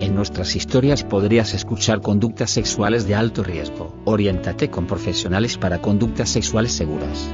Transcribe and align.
En 0.00 0.14
nuestras 0.14 0.54
historias 0.54 1.02
podrías 1.02 1.54
escuchar 1.54 2.00
conductas 2.00 2.52
sexuales 2.52 3.08
de 3.08 3.16
alto 3.16 3.42
riesgo. 3.42 3.92
Oriéntate 4.04 4.70
con 4.70 4.86
profesionales 4.86 5.58
para 5.58 5.82
conductas 5.82 6.28
sexuales 6.30 6.70
seguras. 6.70 7.28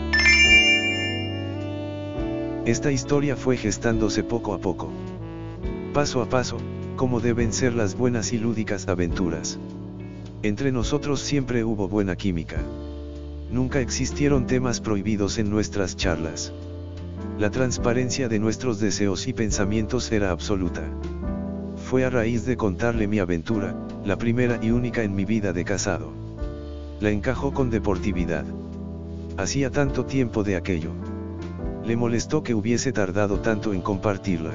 Esta 2.64 2.90
historia 2.90 3.36
fue 3.36 3.58
gestándose 3.58 4.22
poco 4.22 4.54
a 4.54 4.58
poco. 4.58 4.90
Paso 5.92 6.22
a 6.22 6.28
paso, 6.30 6.56
como 6.96 7.20
deben 7.20 7.52
ser 7.52 7.74
las 7.74 7.98
buenas 7.98 8.32
y 8.32 8.38
lúdicas 8.38 8.88
aventuras. 8.88 9.58
Entre 10.42 10.72
nosotros 10.72 11.20
siempre 11.20 11.64
hubo 11.64 11.86
buena 11.86 12.16
química. 12.16 12.62
Nunca 13.50 13.80
existieron 13.80 14.46
temas 14.46 14.80
prohibidos 14.80 15.36
en 15.36 15.50
nuestras 15.50 15.96
charlas. 15.96 16.54
La 17.38 17.50
transparencia 17.50 18.30
de 18.30 18.38
nuestros 18.38 18.80
deseos 18.80 19.28
y 19.28 19.34
pensamientos 19.34 20.10
era 20.10 20.30
absoluta 20.30 20.82
fue 21.84 22.04
a 22.04 22.10
raíz 22.10 22.46
de 22.46 22.56
contarle 22.56 23.06
mi 23.06 23.18
aventura, 23.18 23.76
la 24.04 24.16
primera 24.16 24.58
y 24.60 24.70
única 24.70 25.02
en 25.02 25.14
mi 25.14 25.26
vida 25.26 25.52
de 25.52 25.64
casado. 25.64 26.12
La 26.98 27.10
encajó 27.10 27.52
con 27.52 27.68
deportividad. 27.68 28.44
Hacía 29.36 29.70
tanto 29.70 30.06
tiempo 30.06 30.42
de 30.42 30.56
aquello. 30.56 30.92
Le 31.84 31.96
molestó 31.96 32.42
que 32.42 32.54
hubiese 32.54 32.90
tardado 32.92 33.40
tanto 33.40 33.74
en 33.74 33.82
compartirla. 33.82 34.52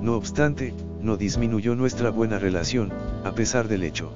No 0.00 0.14
obstante, 0.16 0.72
no 1.02 1.18
disminuyó 1.18 1.74
nuestra 1.74 2.10
buena 2.10 2.38
relación, 2.38 2.90
a 3.22 3.32
pesar 3.32 3.68
del 3.68 3.82
hecho. 3.82 4.10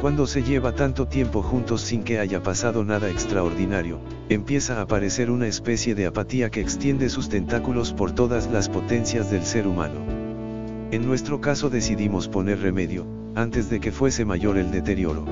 Cuando 0.00 0.26
se 0.26 0.42
lleva 0.42 0.72
tanto 0.72 1.08
tiempo 1.08 1.42
juntos 1.42 1.82
sin 1.82 2.04
que 2.04 2.20
haya 2.20 2.42
pasado 2.42 2.84
nada 2.84 3.10
extraordinario, 3.10 3.98
empieza 4.30 4.78
a 4.78 4.82
aparecer 4.82 5.30
una 5.30 5.46
especie 5.46 5.94
de 5.94 6.06
apatía 6.06 6.48
que 6.50 6.60
extiende 6.60 7.10
sus 7.10 7.28
tentáculos 7.28 7.92
por 7.92 8.12
todas 8.12 8.50
las 8.50 8.70
potencias 8.70 9.30
del 9.30 9.44
ser 9.44 9.66
humano. 9.66 10.17
En 10.90 11.06
nuestro 11.06 11.38
caso 11.38 11.68
decidimos 11.68 12.28
poner 12.28 12.60
remedio, 12.60 13.06
antes 13.34 13.68
de 13.68 13.78
que 13.78 13.92
fuese 13.92 14.24
mayor 14.24 14.56
el 14.56 14.70
deterioro. 14.70 15.26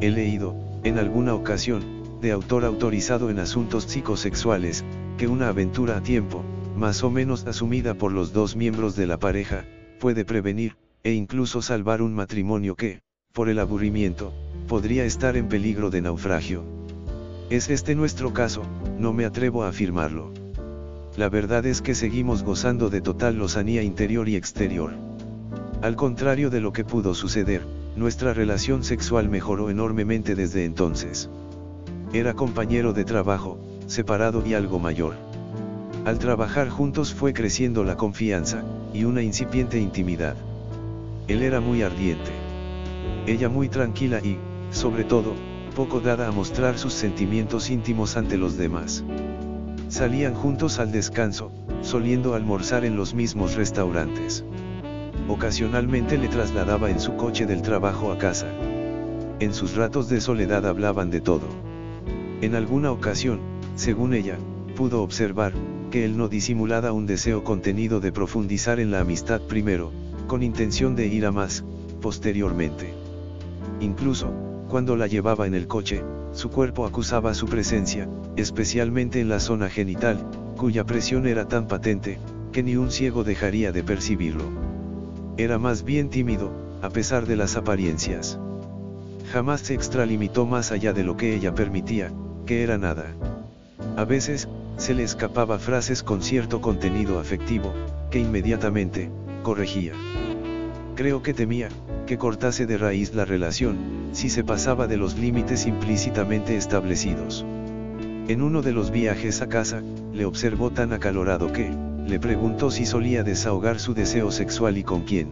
He 0.00 0.10
leído, 0.10 0.56
en 0.82 0.98
alguna 0.98 1.34
ocasión, 1.34 2.20
de 2.20 2.32
autor 2.32 2.64
autorizado 2.64 3.30
en 3.30 3.38
asuntos 3.38 3.84
psicosexuales, 3.84 4.84
que 5.16 5.28
una 5.28 5.48
aventura 5.48 5.98
a 5.98 6.02
tiempo, 6.02 6.42
más 6.76 7.04
o 7.04 7.10
menos 7.10 7.46
asumida 7.46 7.94
por 7.94 8.10
los 8.10 8.32
dos 8.32 8.56
miembros 8.56 8.96
de 8.96 9.06
la 9.06 9.16
pareja, 9.16 9.64
puede 10.00 10.24
prevenir, 10.24 10.76
e 11.04 11.12
incluso 11.12 11.62
salvar 11.62 12.02
un 12.02 12.12
matrimonio 12.12 12.74
que, 12.74 13.00
por 13.32 13.48
el 13.48 13.60
aburrimiento, 13.60 14.32
podría 14.66 15.04
estar 15.04 15.36
en 15.36 15.46
peligro 15.46 15.90
de 15.90 16.00
naufragio. 16.00 16.64
¿Es 17.48 17.70
este 17.70 17.94
nuestro 17.94 18.32
caso? 18.32 18.64
No 18.98 19.12
me 19.12 19.24
atrevo 19.24 19.62
a 19.62 19.68
afirmarlo 19.68 20.32
la 21.16 21.28
verdad 21.28 21.64
es 21.64 21.80
que 21.80 21.94
seguimos 21.94 22.42
gozando 22.42 22.90
de 22.90 23.00
total 23.00 23.36
lozanía 23.36 23.82
interior 23.82 24.28
y 24.28 24.34
exterior. 24.34 24.92
Al 25.80 25.94
contrario 25.94 26.50
de 26.50 26.60
lo 26.60 26.72
que 26.72 26.84
pudo 26.84 27.14
suceder, 27.14 27.64
nuestra 27.94 28.34
relación 28.34 28.82
sexual 28.82 29.28
mejoró 29.28 29.70
enormemente 29.70 30.34
desde 30.34 30.64
entonces. 30.64 31.30
Era 32.12 32.34
compañero 32.34 32.92
de 32.92 33.04
trabajo, 33.04 33.58
separado 33.86 34.42
y 34.44 34.54
algo 34.54 34.80
mayor. 34.80 35.14
Al 36.04 36.18
trabajar 36.18 36.68
juntos 36.68 37.14
fue 37.14 37.32
creciendo 37.32 37.84
la 37.84 37.96
confianza, 37.96 38.64
y 38.92 39.04
una 39.04 39.22
incipiente 39.22 39.78
intimidad. 39.78 40.36
Él 41.28 41.42
era 41.42 41.60
muy 41.60 41.82
ardiente. 41.82 42.30
Ella 43.26 43.48
muy 43.48 43.68
tranquila 43.68 44.18
y, 44.18 44.38
sobre 44.70 45.04
todo, 45.04 45.34
poco 45.76 46.00
dada 46.00 46.28
a 46.28 46.32
mostrar 46.32 46.76
sus 46.76 46.92
sentimientos 46.92 47.70
íntimos 47.70 48.16
ante 48.16 48.36
los 48.36 48.56
demás. 48.56 49.04
Salían 49.94 50.34
juntos 50.34 50.80
al 50.80 50.90
descanso, 50.90 51.52
soliendo 51.82 52.34
almorzar 52.34 52.84
en 52.84 52.96
los 52.96 53.14
mismos 53.14 53.54
restaurantes. 53.54 54.44
Ocasionalmente 55.28 56.18
le 56.18 56.26
trasladaba 56.26 56.90
en 56.90 56.98
su 56.98 57.14
coche 57.14 57.46
del 57.46 57.62
trabajo 57.62 58.10
a 58.10 58.18
casa. 58.18 58.48
En 59.38 59.54
sus 59.54 59.76
ratos 59.76 60.08
de 60.08 60.20
soledad 60.20 60.66
hablaban 60.66 61.10
de 61.10 61.20
todo. 61.20 61.46
En 62.40 62.56
alguna 62.56 62.90
ocasión, 62.90 63.38
según 63.76 64.14
ella, 64.14 64.36
pudo 64.74 65.00
observar, 65.00 65.52
que 65.92 66.04
él 66.04 66.16
no 66.16 66.26
disimulaba 66.26 66.90
un 66.90 67.06
deseo 67.06 67.44
contenido 67.44 68.00
de 68.00 68.10
profundizar 68.10 68.80
en 68.80 68.90
la 68.90 68.98
amistad 68.98 69.42
primero, 69.42 69.92
con 70.26 70.42
intención 70.42 70.96
de 70.96 71.06
ir 71.06 71.24
a 71.24 71.30
más, 71.30 71.62
posteriormente. 72.02 72.92
Incluso, 73.78 74.32
cuando 74.68 74.96
la 74.96 75.06
llevaba 75.06 75.46
en 75.46 75.54
el 75.54 75.66
coche, 75.66 76.02
su 76.32 76.50
cuerpo 76.50 76.86
acusaba 76.86 77.34
su 77.34 77.46
presencia, 77.46 78.08
especialmente 78.36 79.20
en 79.20 79.28
la 79.28 79.40
zona 79.40 79.68
genital, 79.68 80.18
cuya 80.56 80.84
presión 80.84 81.26
era 81.26 81.46
tan 81.46 81.68
patente, 81.68 82.18
que 82.52 82.62
ni 82.62 82.76
un 82.76 82.90
ciego 82.90 83.24
dejaría 83.24 83.72
de 83.72 83.82
percibirlo. 83.82 84.44
Era 85.36 85.58
más 85.58 85.84
bien 85.84 86.10
tímido, 86.10 86.50
a 86.82 86.90
pesar 86.90 87.26
de 87.26 87.36
las 87.36 87.56
apariencias. 87.56 88.38
Jamás 89.32 89.62
se 89.62 89.74
extralimitó 89.74 90.46
más 90.46 90.70
allá 90.70 90.92
de 90.92 91.04
lo 91.04 91.16
que 91.16 91.34
ella 91.34 91.54
permitía, 91.54 92.12
que 92.46 92.62
era 92.62 92.78
nada. 92.78 93.14
A 93.96 94.04
veces, 94.04 94.48
se 94.76 94.94
le 94.94 95.02
escapaba 95.02 95.58
frases 95.58 96.02
con 96.02 96.22
cierto 96.22 96.60
contenido 96.60 97.18
afectivo, 97.18 97.72
que 98.10 98.18
inmediatamente, 98.18 99.10
corregía. 99.42 99.92
Creo 100.94 101.22
que 101.22 101.34
temía, 101.34 101.68
que 102.06 102.18
cortase 102.18 102.66
de 102.66 102.78
raíz 102.78 103.14
la 103.14 103.24
relación, 103.24 103.76
si 104.12 104.30
se 104.30 104.44
pasaba 104.44 104.86
de 104.86 104.96
los 104.96 105.18
límites 105.18 105.66
implícitamente 105.66 106.56
establecidos. 106.56 107.44
En 108.28 108.42
uno 108.42 108.62
de 108.62 108.72
los 108.72 108.92
viajes 108.92 109.42
a 109.42 109.48
casa, 109.48 109.82
le 110.12 110.24
observó 110.24 110.70
tan 110.70 110.92
acalorado 110.92 111.52
que, 111.52 111.70
le 112.06 112.20
preguntó 112.20 112.70
si 112.70 112.86
solía 112.86 113.24
desahogar 113.24 113.80
su 113.80 113.92
deseo 113.92 114.30
sexual 114.30 114.78
y 114.78 114.84
con 114.84 115.02
quién. 115.02 115.30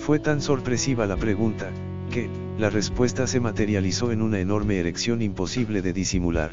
Fue 0.00 0.18
tan 0.18 0.40
sorpresiva 0.40 1.06
la 1.06 1.16
pregunta, 1.16 1.70
que, 2.10 2.30
la 2.58 2.70
respuesta 2.70 3.26
se 3.26 3.40
materializó 3.40 4.12
en 4.12 4.22
una 4.22 4.40
enorme 4.40 4.78
erección 4.78 5.20
imposible 5.20 5.82
de 5.82 5.92
disimular. 5.92 6.52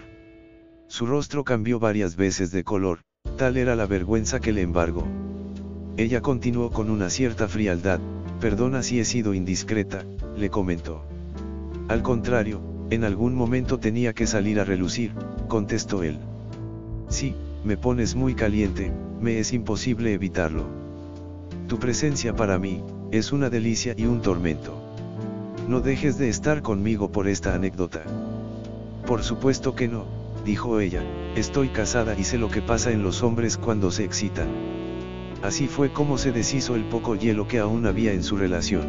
Su 0.87 1.05
rostro 1.05 1.45
cambió 1.45 1.79
varias 1.79 2.17
veces 2.17 2.51
de 2.51 2.65
color, 2.65 2.99
tal 3.37 3.55
era 3.55 3.77
la 3.77 3.85
vergüenza 3.85 4.41
que 4.41 4.51
le 4.51 4.61
embargó. 4.61 5.07
Ella 6.01 6.19
continuó 6.19 6.71
con 6.71 6.89
una 6.89 7.11
cierta 7.11 7.47
frialdad, 7.47 7.99
Perdona 8.39 8.81
si 8.81 8.99
he 8.99 9.05
sido 9.05 9.35
indiscreta, 9.35 10.03
le 10.35 10.49
comentó. 10.49 11.03
Al 11.89 12.01
contrario, 12.01 12.59
en 12.89 13.03
algún 13.03 13.35
momento 13.35 13.77
tenía 13.77 14.11
que 14.11 14.25
salir 14.25 14.59
a 14.59 14.63
relucir, 14.63 15.13
contestó 15.47 16.01
él. 16.01 16.17
Sí, 17.07 17.35
me 17.63 17.77
pones 17.77 18.15
muy 18.15 18.33
caliente, 18.33 18.91
me 19.21 19.37
es 19.37 19.53
imposible 19.53 20.11
evitarlo. 20.11 20.65
Tu 21.67 21.77
presencia 21.77 22.35
para 22.35 22.57
mí, 22.57 22.83
es 23.11 23.31
una 23.31 23.51
delicia 23.51 23.93
y 23.95 24.05
un 24.05 24.23
tormento. 24.23 24.73
No 25.67 25.81
dejes 25.81 26.17
de 26.17 26.29
estar 26.29 26.63
conmigo 26.63 27.11
por 27.11 27.27
esta 27.27 27.53
anécdota. 27.53 28.01
Por 29.05 29.21
supuesto 29.21 29.75
que 29.75 29.87
no, 29.87 30.05
dijo 30.47 30.79
ella, 30.79 31.03
estoy 31.35 31.69
casada 31.69 32.17
y 32.17 32.23
sé 32.23 32.39
lo 32.39 32.49
que 32.49 32.63
pasa 32.63 32.89
en 32.89 33.03
los 33.03 33.21
hombres 33.21 33.55
cuando 33.55 33.91
se 33.91 34.03
excitan. 34.03 34.47
Así 35.43 35.67
fue 35.67 35.91
como 35.91 36.17
se 36.17 36.31
deshizo 36.31 36.75
el 36.75 36.83
poco 36.83 37.15
hielo 37.15 37.47
que 37.47 37.59
aún 37.59 37.87
había 37.87 38.13
en 38.13 38.21
su 38.21 38.37
relación. 38.37 38.83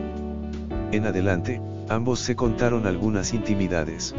En 0.93 1.07
adelante, 1.07 1.63
ambos 1.89 2.21
se 2.21 2.37
contaron 2.37 2.87
algunas 2.87 3.33
intimidades. 3.33 4.15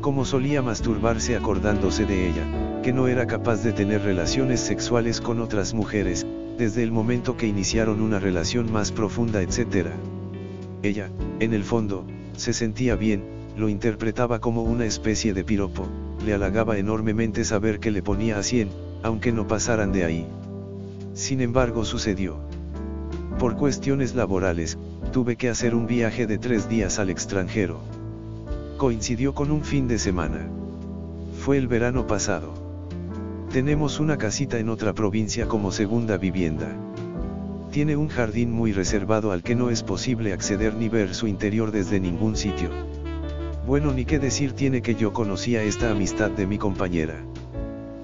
Como 0.00 0.24
solía 0.24 0.62
masturbarse 0.62 1.36
acordándose 1.36 2.06
de 2.06 2.28
ella, 2.28 2.80
que 2.82 2.92
no 2.92 3.08
era 3.08 3.26
capaz 3.26 3.62
de 3.64 3.72
tener 3.72 4.02
relaciones 4.02 4.60
sexuales 4.60 5.20
con 5.20 5.40
otras 5.40 5.74
mujeres, 5.74 6.26
desde 6.58 6.84
el 6.84 6.92
momento 6.92 7.36
que 7.36 7.48
iniciaron 7.48 8.02
una 8.02 8.20
relación 8.20 8.70
más 8.72 8.92
profunda, 8.92 9.42
etc. 9.42 9.88
Ella, 10.82 11.10
en 11.40 11.54
el 11.54 11.64
fondo, 11.64 12.04
se 12.36 12.52
sentía 12.52 12.94
bien, 12.94 13.24
lo 13.56 13.68
interpretaba 13.68 14.40
como 14.40 14.62
una 14.62 14.84
especie 14.84 15.34
de 15.34 15.42
piropo, 15.42 15.88
le 16.24 16.34
halagaba 16.34 16.78
enormemente 16.78 17.44
saber 17.44 17.80
que 17.80 17.90
le 17.90 18.02
ponía 18.02 18.38
a 18.38 18.42
100, 18.44 18.68
aunque 19.02 19.32
no 19.32 19.48
pasaran 19.48 19.92
de 19.92 20.04
ahí. 20.04 20.26
Sin 21.14 21.40
embargo 21.40 21.84
sucedió. 21.84 22.38
Por 23.38 23.56
cuestiones 23.56 24.14
laborales, 24.14 24.78
tuve 25.12 25.36
que 25.36 25.50
hacer 25.50 25.74
un 25.74 25.86
viaje 25.86 26.26
de 26.26 26.38
tres 26.38 26.68
días 26.68 26.98
al 26.98 27.10
extranjero. 27.10 27.80
Coincidió 28.78 29.34
con 29.34 29.50
un 29.50 29.62
fin 29.62 29.88
de 29.88 29.98
semana. 29.98 30.48
Fue 31.38 31.58
el 31.58 31.68
verano 31.68 32.06
pasado. 32.06 32.54
Tenemos 33.52 34.00
una 34.00 34.16
casita 34.16 34.58
en 34.58 34.70
otra 34.70 34.94
provincia 34.94 35.46
como 35.46 35.70
segunda 35.70 36.16
vivienda. 36.16 36.68
Tiene 37.70 37.96
un 37.96 38.08
jardín 38.08 38.50
muy 38.50 38.72
reservado 38.72 39.32
al 39.32 39.42
que 39.42 39.54
no 39.54 39.68
es 39.68 39.82
posible 39.82 40.32
acceder 40.32 40.74
ni 40.74 40.88
ver 40.88 41.14
su 41.14 41.26
interior 41.26 41.72
desde 41.72 42.00
ningún 42.00 42.36
sitio. 42.36 42.70
Bueno 43.66 43.92
ni 43.92 44.04
qué 44.06 44.18
decir 44.18 44.52
tiene 44.52 44.80
que 44.80 44.94
yo 44.94 45.12
conocía 45.12 45.62
esta 45.62 45.90
amistad 45.90 46.30
de 46.30 46.46
mi 46.46 46.58
compañera. 46.58 47.16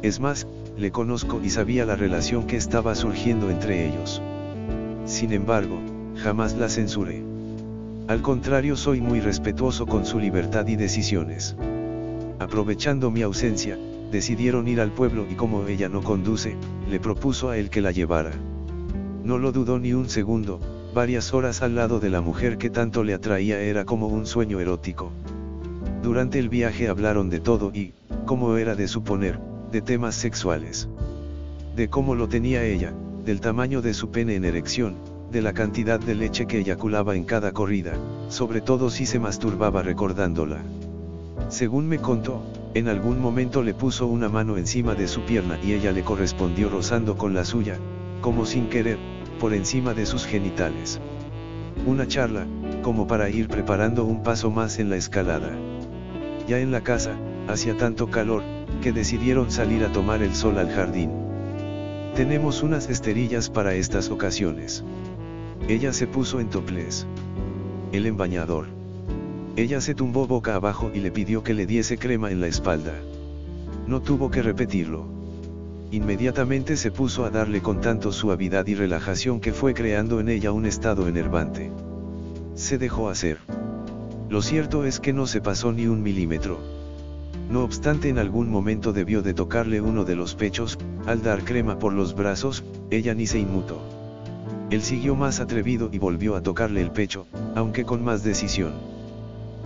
Es 0.03 0.21
más, 0.21 0.47
le 0.79 0.93
conozco 0.93 1.41
y 1.43 1.51
sabía 1.51 1.85
la 1.85 1.97
relación 1.97 2.47
que 2.47 2.57
estaba 2.57 2.95
surgiendo 2.95 3.51
entre 3.51 3.89
ellos. 3.89 4.23
Sin 5.07 5.33
embargo, 5.33 5.81
jamás 6.17 6.57
la 6.57 6.69
censuré. 6.69 7.23
Al 8.07 8.23
contrario 8.23 8.77
soy 8.77 9.01
muy 9.01 9.21
respetuoso 9.21 9.87
con 9.87 10.07
su 10.07 10.21
libertad 10.21 10.67
y 10.69 10.77
decisiones. 10.77 11.57
Aprovechando 12.39 13.11
mi 13.11 13.23
ausencia, 13.23 13.77
decidieron 14.13 14.69
ir 14.69 14.81
al 14.81 14.93
pueblo 14.93 15.27
y 15.29 15.35
como 15.35 15.67
ella 15.67 15.89
no 15.89 16.01
conduce, 16.01 16.57
le 16.89 17.01
propuso 17.01 17.51
a 17.51 17.59
él 17.59 17.71
que 17.71 17.81
la 17.81 17.91
llevara. 17.91 18.31
No 19.25 19.37
lo 19.37 19.51
dudó 19.51 19.81
ni 19.81 19.93
un 19.93 20.09
segundo, 20.09 20.61
varias 20.95 21.35
horas 21.35 21.61
al 21.61 21.75
lado 21.75 21.99
de 21.99 22.09
la 22.09 22.21
mujer 22.21 22.57
que 22.57 22.71
tanto 22.71 23.03
le 23.03 23.15
atraía 23.15 23.61
era 23.61 23.85
como 23.85 24.07
un 24.07 24.27
sueño 24.27 24.61
erótico. 24.61 25.11
Durante 26.03 26.39
el 26.39 26.49
viaje 26.49 26.89
hablaron 26.89 27.29
de 27.29 27.41
todo 27.41 27.73
y, 27.75 27.93
como 28.25 28.57
era 28.57 28.77
de 28.77 28.87
suponer, 28.87 29.48
de 29.71 29.83
temas 29.83 30.15
sexuales. 30.15 30.89
De 31.77 31.89
cómo 31.89 32.15
lo 32.15 32.29
tenía 32.29 32.65
ella, 32.65 32.93
del 33.25 33.41
tamaño 33.41 33.83
de 33.83 33.95
su 33.95 34.11
pene 34.11 34.35
en 34.35 34.45
erección, 34.45 34.97
de 35.31 35.43
la 35.43 35.53
cantidad 35.53 36.01
de 36.01 36.15
leche 36.15 36.47
que 36.47 36.59
eyaculaba 36.59 37.15
en 37.15 37.25
cada 37.25 37.53
corrida, 37.53 37.93
sobre 38.29 38.61
todo 38.61 38.89
si 38.91 39.05
se 39.05 39.19
masturbaba 39.19 39.83
recordándola. 39.83 40.59
Según 41.49 41.89
me 41.89 41.99
contó, 41.99 42.43
en 42.75 42.89
algún 42.89 43.21
momento 43.21 43.63
le 43.63 43.75
puso 43.75 44.07
una 44.07 44.29
mano 44.29 44.57
encima 44.57 44.95
de 44.95 45.09
su 45.09 45.23
pierna 45.23 45.59
y 45.63 45.73
ella 45.73 45.93
le 45.93 46.03
correspondió 46.03 46.71
rozando 46.71 47.17
con 47.17 47.35
la 47.35 47.45
suya, 47.45 47.77
como 48.23 48.47
sin 48.47 48.69
querer, 48.69 48.99
por 49.39 49.53
encima 49.53 49.95
de 49.95 50.07
sus 50.07 50.25
genitales. 50.25 51.01
Una 51.87 52.07
charla, 52.07 52.47
como 52.83 53.07
para 53.07 53.31
ir 53.31 53.49
preparando 53.49 54.05
un 54.05 54.23
paso 54.23 54.51
más 54.51 54.79
en 54.79 54.91
la 54.91 54.97
escalada. 54.97 55.51
Ya 56.47 56.59
en 56.59 56.71
la 56.71 56.81
casa, 56.81 57.17
hacía 57.49 57.77
tanto 57.77 58.11
calor, 58.11 58.43
que 58.83 58.93
decidieron 58.93 59.51
salir 59.51 59.85
a 59.85 59.93
tomar 59.93 60.23
el 60.23 60.35
sol 60.35 60.59
al 60.59 60.71
jardín. 60.71 61.11
Tenemos 62.15 62.63
unas 62.63 62.89
esterillas 62.89 63.49
para 63.51 63.75
estas 63.75 64.11
ocasiones. 64.11 64.85
Ella 65.69 65.93
se 65.93 66.07
puso 66.07 66.41
en 66.41 66.49
topless. 66.49 67.07
Él 67.93 68.07
en 68.07 68.17
bañador. 68.17 68.67
Ella 69.57 69.81
se 69.81 69.95
tumbó 69.95 70.27
boca 70.27 70.55
abajo 70.55 70.91
y 70.95 71.01
le 71.01 71.11
pidió 71.11 71.43
que 71.43 71.55
le 71.55 71.67
diese 71.67 71.99
crema 71.99 72.31
en 72.31 72.41
la 72.41 72.47
espalda. 72.47 72.95
No 73.87 74.01
tuvo 74.03 74.31
que 74.31 74.43
repetirlo. 74.43 75.07
Inmediatamente 75.91 76.77
se 76.77 76.91
puso 76.91 77.25
a 77.25 77.31
darle 77.31 77.63
con 77.63 77.81
tanto 77.81 78.13
suavidad 78.13 78.67
y 78.67 78.75
relajación 78.75 79.41
que 79.41 79.53
fue 79.53 79.73
creando 79.73 80.21
en 80.21 80.29
ella 80.29 80.53
un 80.53 80.67
estado 80.67 81.09
enervante. 81.09 81.73
Se 82.55 82.79
dejó 82.79 83.09
hacer. 83.09 83.39
Lo 84.29 84.43
cierto 84.43 84.85
es 84.85 85.01
que 85.01 85.13
no 85.13 85.27
se 85.27 85.41
pasó 85.41 85.73
ni 85.73 85.87
un 85.87 86.03
milímetro. 86.03 86.78
No 87.51 87.65
obstante 87.65 88.11
en 88.11 88.19
algún 88.19 88.51
momento 88.51 88.93
debió 88.93 89.23
de 89.23 89.33
tocarle 89.33 89.81
uno 89.81 90.05
de 90.05 90.17
los 90.17 90.35
pechos, 90.35 90.79
al 91.07 91.23
dar 91.23 91.45
crema 91.45 91.79
por 91.79 91.95
los 91.95 92.15
brazos, 92.15 92.63
ella 92.91 93.15
ni 93.15 93.27
se 93.27 93.39
inmutó. 93.39 93.81
Él 94.71 94.83
siguió 94.83 95.17
más 95.17 95.41
atrevido 95.41 95.89
y 95.91 95.99
volvió 95.99 96.37
a 96.37 96.43
tocarle 96.43 96.83
el 96.83 96.91
pecho, 96.91 97.27
aunque 97.55 97.85
con 97.85 98.05
más 98.05 98.23
decisión. 98.23 98.73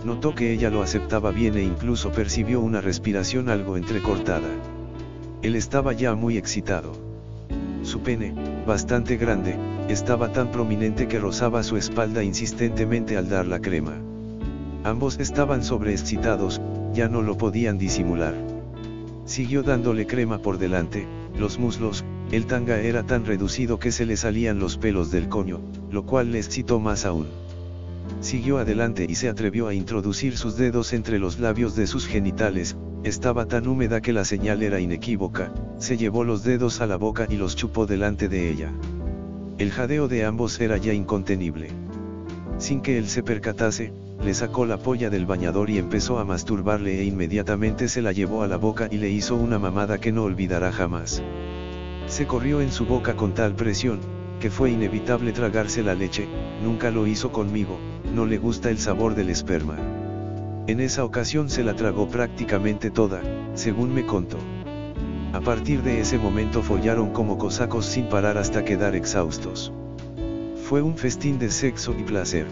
Notó 0.05 0.33
que 0.33 0.53
ella 0.53 0.69
lo 0.69 0.81
aceptaba 0.81 1.31
bien 1.31 1.57
e 1.57 1.63
incluso 1.63 2.11
percibió 2.11 2.61
una 2.61 2.79
respiración 2.79 3.49
algo 3.49 3.75
entrecortada. 3.75 4.47
Él 5.41 5.55
estaba 5.57 5.91
ya 5.91 6.15
muy 6.15 6.37
excitado. 6.37 6.93
Su 7.83 7.99
pene, 7.99 8.33
bastante 8.65 9.17
grande, 9.17 9.57
estaba 9.89 10.31
tan 10.31 10.51
prominente 10.51 11.09
que 11.09 11.19
rozaba 11.19 11.63
su 11.63 11.75
espalda 11.75 12.23
insistentemente 12.23 13.17
al 13.17 13.27
dar 13.27 13.45
la 13.45 13.59
crema. 13.59 14.12
Ambos 14.83 15.17
estaban 15.19 15.63
sobreexcitados, 15.63 16.61
ya 16.93 17.07
no 17.07 17.21
lo 17.21 17.37
podían 17.37 17.77
disimular. 17.77 18.33
Siguió 19.25 19.63
dándole 19.63 20.05
crema 20.05 20.39
por 20.39 20.57
delante, 20.57 21.07
los 21.37 21.57
muslos, 21.57 22.03
el 22.31 22.45
tanga 22.45 22.79
era 22.79 23.03
tan 23.03 23.25
reducido 23.25 23.79
que 23.79 23.91
se 23.93 24.05
le 24.05 24.17
salían 24.17 24.59
los 24.59 24.77
pelos 24.77 25.09
del 25.09 25.29
coño, 25.29 25.61
lo 25.89 26.05
cual 26.05 26.33
le 26.33 26.39
excitó 26.39 26.81
más 26.81 27.05
aún. 27.05 27.27
Siguió 28.19 28.57
adelante 28.57 29.05
y 29.07 29.15
se 29.15 29.29
atrevió 29.29 29.67
a 29.67 29.73
introducir 29.73 30.35
sus 30.35 30.57
dedos 30.57 30.91
entre 30.91 31.17
los 31.17 31.39
labios 31.39 31.77
de 31.77 31.87
sus 31.87 32.05
genitales, 32.05 32.75
estaba 33.03 33.45
tan 33.45 33.67
húmeda 33.67 34.01
que 34.01 34.11
la 34.11 34.25
señal 34.25 34.63
era 34.63 34.81
inequívoca, 34.81 35.53
se 35.77 35.95
llevó 35.95 36.25
los 36.25 36.43
dedos 36.43 36.81
a 36.81 36.87
la 36.87 36.97
boca 36.97 37.25
y 37.29 37.37
los 37.37 37.55
chupó 37.55 37.85
delante 37.85 38.27
de 38.27 38.49
ella. 38.49 38.73
El 39.57 39.71
jadeo 39.71 40.09
de 40.09 40.25
ambos 40.25 40.59
era 40.59 40.75
ya 40.75 40.93
incontenible. 40.93 41.69
Sin 42.57 42.81
que 42.81 42.97
él 42.97 43.07
se 43.07 43.23
percatase, 43.23 43.93
le 44.21 44.33
sacó 44.33 44.65
la 44.65 44.77
polla 44.77 45.09
del 45.09 45.25
bañador 45.25 45.69
y 45.69 45.77
empezó 45.77 46.19
a 46.19 46.25
masturbarle 46.25 46.99
e 46.99 47.03
inmediatamente 47.03 47.87
se 47.87 48.01
la 48.01 48.11
llevó 48.11 48.43
a 48.43 48.47
la 48.47 48.57
boca 48.57 48.87
y 48.89 48.97
le 48.97 49.09
hizo 49.09 49.35
una 49.35 49.59
mamada 49.59 49.97
que 49.99 50.11
no 50.11 50.23
olvidará 50.23 50.71
jamás. 50.71 51.23
Se 52.07 52.27
corrió 52.27 52.61
en 52.61 52.71
su 52.71 52.85
boca 52.85 53.15
con 53.15 53.33
tal 53.33 53.55
presión, 53.55 53.99
que 54.39 54.49
fue 54.49 54.71
inevitable 54.71 55.31
tragarse 55.31 55.83
la 55.83 55.95
leche, 55.95 56.27
nunca 56.61 56.91
lo 56.91 57.07
hizo 57.07 57.31
conmigo, 57.31 57.77
no 58.13 58.25
le 58.25 58.37
gusta 58.37 58.69
el 58.69 58.77
sabor 58.77 59.15
del 59.15 59.29
esperma. 59.29 59.77
En 60.67 60.79
esa 60.79 61.03
ocasión 61.03 61.49
se 61.49 61.63
la 61.63 61.75
tragó 61.75 62.07
prácticamente 62.07 62.91
toda, 62.91 63.21
según 63.53 63.93
me 63.93 64.05
contó. 64.05 64.37
A 65.33 65.41
partir 65.41 65.81
de 65.81 65.99
ese 65.99 66.17
momento 66.17 66.61
follaron 66.61 67.11
como 67.11 67.37
cosacos 67.37 67.85
sin 67.85 68.07
parar 68.07 68.37
hasta 68.37 68.63
quedar 68.63 68.95
exhaustos. 68.95 69.73
Fue 70.63 70.81
un 70.81 70.95
festín 70.95 71.39
de 71.39 71.49
sexo 71.49 71.93
y 71.97 72.03
placer. 72.03 72.45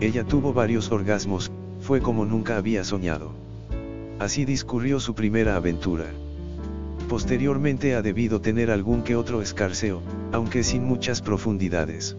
Ella 0.00 0.24
tuvo 0.24 0.52
varios 0.52 0.92
orgasmos, 0.92 1.50
fue 1.80 2.00
como 2.00 2.26
nunca 2.26 2.58
había 2.58 2.84
soñado. 2.84 3.32
Así 4.18 4.44
discurrió 4.44 5.00
su 5.00 5.14
primera 5.14 5.56
aventura. 5.56 6.04
Posteriormente 7.08 7.94
ha 7.94 8.02
debido 8.02 8.40
tener 8.40 8.70
algún 8.70 9.02
que 9.02 9.16
otro 9.16 9.40
escarceo, 9.40 10.02
aunque 10.32 10.64
sin 10.64 10.84
muchas 10.84 11.22
profundidades. 11.22 12.16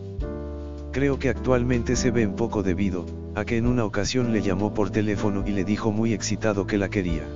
Creo 0.91 1.19
que 1.19 1.29
actualmente 1.29 1.95
se 1.95 2.09
ve 2.09 2.23
en 2.23 2.35
poco 2.35 2.63
debido, 2.63 3.05
a 3.35 3.45
que 3.45 3.57
en 3.57 3.67
una 3.67 3.85
ocasión 3.85 4.33
le 4.33 4.41
llamó 4.41 4.73
por 4.73 4.89
teléfono 4.89 5.43
y 5.45 5.51
le 5.51 5.63
dijo 5.63 5.91
muy 5.91 6.13
excitado 6.13 6.65
que 6.65 6.79
la 6.79 6.89
quería. 6.89 7.27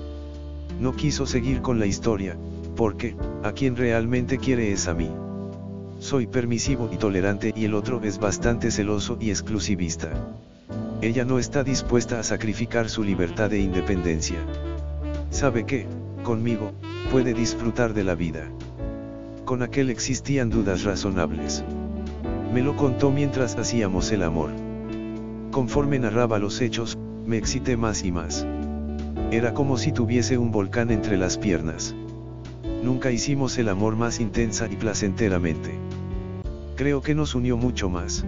No 0.80 0.96
quiso 0.96 1.28
seguir 1.28 1.62
con 1.62 1.78
la 1.78 1.86
historia, 1.86 2.36
porque, 2.76 3.16
a 3.44 3.52
quien 3.52 3.76
realmente 3.76 4.40
quiere 4.40 4.72
es 4.72 4.88
a 4.88 4.96
mí. 4.96 5.12
Soy 6.02 6.26
permisivo 6.26 6.90
y 6.92 6.98
tolerante 6.98 7.54
y 7.56 7.66
el 7.66 7.76
otro 7.76 8.02
es 8.02 8.18
bastante 8.18 8.72
celoso 8.72 9.20
y 9.22 9.30
exclusivista. 9.30 10.10
Ella 11.00 11.26
no 11.26 11.38
está 11.38 11.64
dispuesta 11.64 12.20
a 12.20 12.24
sacrificar 12.24 12.90
su 12.90 13.04
libertad 13.04 13.54
e 13.54 13.60
independencia. 13.60 14.40
Sabe 15.30 15.64
que, 15.68 15.86
conmigo, 16.24 16.72
puede 17.12 17.36
disfrutar 17.36 17.94
de 17.94 18.04
la 18.04 18.16
vida. 18.16 18.50
Con 19.46 19.62
aquel 19.62 19.92
existían 19.92 20.50
dudas 20.50 20.86
razonables. 20.86 21.64
Me 22.52 22.64
lo 22.64 22.76
contó 22.76 23.12
mientras 23.12 23.56
hacíamos 23.56 24.12
el 24.12 24.24
amor. 24.24 24.50
Conforme 25.52 26.00
narraba 26.00 26.40
los 26.40 26.62
hechos, 26.62 26.98
me 27.28 27.38
excité 27.38 27.78
más 27.78 28.04
y 28.04 28.12
más. 28.12 28.48
Era 29.30 29.54
como 29.54 29.78
si 29.78 29.92
tuviese 29.92 30.40
un 30.40 30.50
volcán 30.50 30.90
entre 30.90 31.16
las 31.16 31.38
piernas. 31.38 31.94
Nunca 32.82 33.12
hicimos 33.12 33.60
el 33.60 33.70
amor 33.70 33.96
más 33.96 34.20
intensa 34.20 34.68
y 34.68 34.76
placenteramente. 34.76 35.91
Creo 36.82 37.04
que 37.04 37.14
nos 37.14 37.36
unió 37.36 37.58
mucho 37.58 37.92
más. 37.92 38.26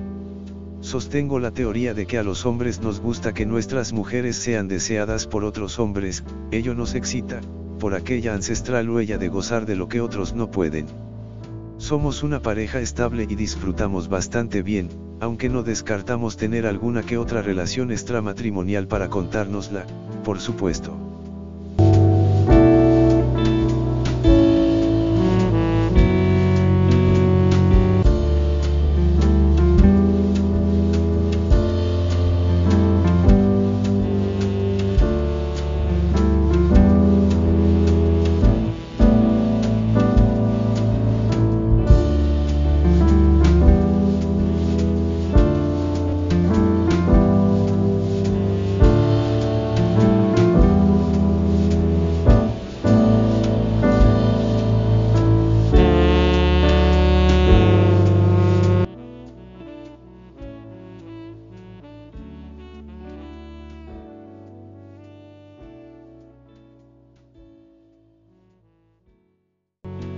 Sostengo 0.80 1.40
la 1.40 1.50
teoría 1.50 1.96
de 1.96 2.06
que 2.06 2.20
a 2.20 2.24
los 2.24 2.46
hombres 2.46 2.82
nos 2.82 3.00
gusta 3.00 3.34
que 3.34 3.48
nuestras 3.48 3.94
mujeres 3.94 4.36
sean 4.36 4.68
deseadas 4.68 5.26
por 5.26 5.44
otros 5.44 5.80
hombres, 5.80 6.24
ello 6.52 6.76
nos 6.76 6.94
excita, 6.94 7.42
por 7.80 7.96
aquella 7.96 8.36
ancestral 8.36 8.88
huella 8.92 9.18
de 9.18 9.28
gozar 9.28 9.66
de 9.66 9.76
lo 9.76 9.88
que 9.88 10.02
otros 10.02 10.36
no 10.36 10.52
pueden. 10.52 10.86
Somos 11.78 12.22
una 12.22 12.44
pareja 12.44 12.80
estable 12.80 13.26
y 13.28 13.34
disfrutamos 13.34 14.08
bastante 14.08 14.62
bien, 14.62 14.90
aunque 15.20 15.50
no 15.50 15.64
descartamos 15.64 16.38
tener 16.38 16.68
alguna 16.68 17.02
que 17.02 17.18
otra 17.18 17.42
relación 17.42 17.92
extramatrimonial 17.92 18.88
para 18.88 19.10
contárnosla, 19.10 19.88
por 20.24 20.40
supuesto. 20.40 21.03